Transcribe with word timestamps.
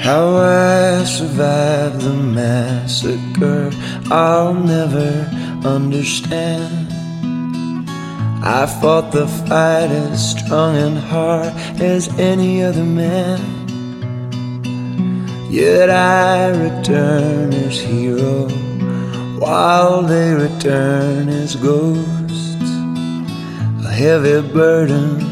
How 0.00 0.34
I 0.38 1.04
survived 1.04 2.00
the 2.00 2.14
massacre, 2.14 3.70
I'll 4.10 4.54
never 4.54 5.28
understand. 5.62 6.88
I 8.42 8.64
fought 8.80 9.12
the 9.12 9.28
fight 9.28 9.90
as 9.90 10.30
strong 10.30 10.74
and 10.78 10.96
hard 10.96 11.52
as 11.78 12.08
any 12.18 12.62
other 12.62 12.82
man. 12.82 13.40
Yet 15.50 15.90
I 15.90 16.48
return 16.48 17.52
as 17.52 17.78
hero, 17.78 18.48
while 19.38 20.00
they 20.00 20.32
return 20.32 21.28
as 21.28 21.56
ghosts. 21.56 22.70
A 23.84 23.92
heavy 23.92 24.40
burden 24.40 25.29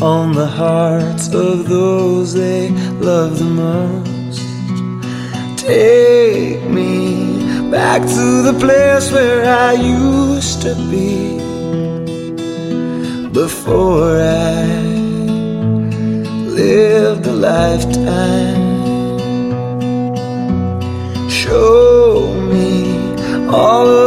on 0.00 0.32
the 0.32 0.46
hearts 0.46 1.32
of 1.32 1.68
those 1.68 2.34
they 2.34 2.70
love 3.00 3.38
the 3.38 3.44
most. 3.44 4.42
Take 5.58 6.62
me 6.68 7.70
back 7.70 8.02
to 8.02 8.42
the 8.42 8.56
place 8.58 9.10
where 9.12 9.44
I 9.44 9.72
used 9.72 10.62
to 10.62 10.74
be 10.90 11.38
before 13.30 14.18
I 14.20 14.64
lived 16.60 17.26
a 17.26 17.32
lifetime. 17.32 18.64
Show 21.28 22.32
me 22.52 22.68
all 23.48 24.03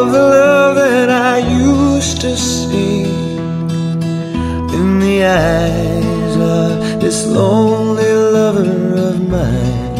in 4.97 5.03
the 5.03 5.23
eyes 5.25 6.35
of 6.37 6.99
this 6.99 7.27
lonely 7.27 8.13
lover 8.37 8.95
of 9.09 9.15
mine. 9.29 9.95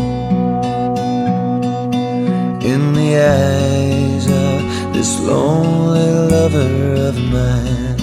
In 2.64 2.94
the 2.94 3.12
eyes 3.20 4.26
of 4.26 4.94
this 4.96 5.20
lonely 5.20 6.10
lover 6.34 6.96
of 7.10 7.16
mine. 7.36 7.98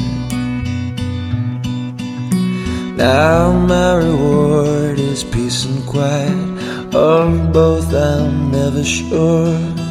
Now 2.97 3.53
my 3.53 3.97
reward 3.97 5.01
is 5.01 5.25
peace 5.25 5.65
and 5.65 5.85
quiet. 5.87 6.95
Of 6.95 7.53
both 7.53 7.93
I'm 7.93 8.53
never 8.53 8.85
sure. 8.85 9.84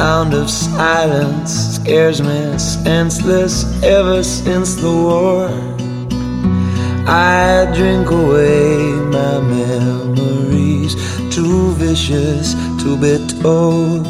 Sound 0.00 0.32
of 0.32 0.48
silence 0.48 1.76
scares 1.76 2.22
me 2.22 2.58
senseless 2.58 3.66
ever 3.82 4.22
since 4.24 4.76
the 4.76 4.90
war. 4.90 5.50
I 7.06 7.70
drink 7.74 8.10
away 8.10 8.92
my 9.16 9.40
memories, 9.40 10.94
too 11.30 11.72
vicious 11.72 12.54
to 12.82 12.96
be 12.96 13.18
told. 13.42 14.06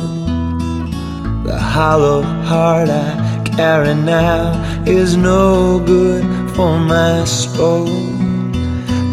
The 1.45 1.59
hollow 1.59 2.23
heart 2.23 2.89
I 2.89 3.43
carry 3.57 3.95
now 3.97 4.85
is 4.87 5.17
no 5.17 5.81
good 5.85 6.23
for 6.55 6.79
my 6.79 7.25
soul. 7.25 7.89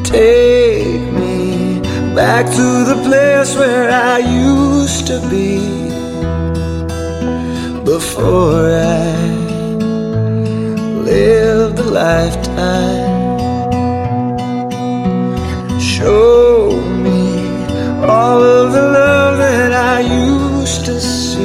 Take 0.04 1.12
me 1.12 1.80
back 2.14 2.46
to 2.46 2.68
the 2.92 3.02
place 3.04 3.56
where 3.56 3.90
I 3.90 4.20
used 4.20 5.08
to 5.08 5.28
be 5.28 5.97
before 7.84 8.70
I 8.72 9.16
lived 11.10 11.80
a 11.80 11.84
lifetime. 11.84 13.40
Show 15.80 16.72
me 17.06 17.22
all 18.04 18.42
of 18.42 18.72
the 18.74 18.86
love 19.00 19.38
that 19.38 19.72
I 19.74 20.00
used 20.02 20.86
to 20.86 21.00
see 21.00 21.37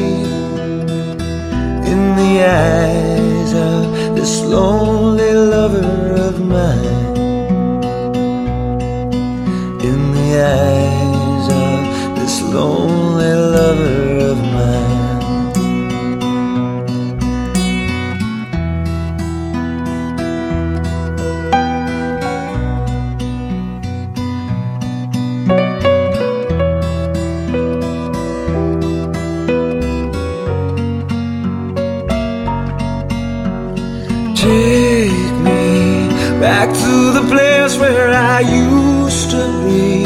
Take 34.43 35.35
me 35.47 36.09
back 36.41 36.69
to 36.85 37.13
the 37.13 37.25
place 37.31 37.79
where 37.79 38.11
I 38.11 38.41
used 38.41 39.31
to 39.31 39.45
be 39.63 40.03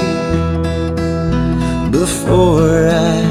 before 1.91 2.87
I 2.87 3.23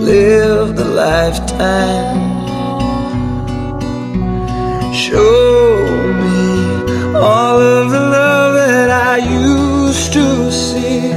lived 0.00 0.78
a 0.78 0.88
lifetime. 1.04 2.24
Show 4.94 5.84
me 6.22 7.14
all 7.14 7.60
of 7.60 7.90
the 7.90 8.00
love 8.00 8.54
that 8.54 8.88
I 8.88 9.18
used 9.18 10.10
to 10.14 10.50
see 10.50 11.10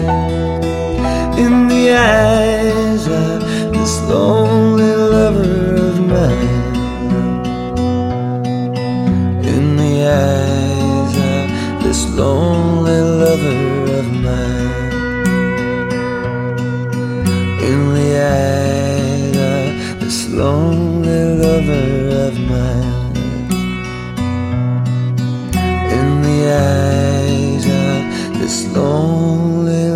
in 1.44 1.70
the 1.70 1.94
eyes 1.94 3.08
of 3.08 3.72
this 3.72 4.02
lonely 4.02 5.01
this 11.92 12.08
lonely 12.16 13.02
lover 13.22 13.92
of 14.00 14.08
mine. 14.24 14.94
In 17.70 17.80
the 17.96 18.10
eyes 18.40 19.36
of 19.36 20.00
this 20.00 20.30
lonely 20.30 21.22
lover 21.44 21.90
of 22.28 22.36
mine. 22.52 23.52
In 25.98 26.08
the 26.28 26.40
eyes 26.64 27.66
of 27.84 28.40
this 28.40 28.58
lonely 28.74 29.91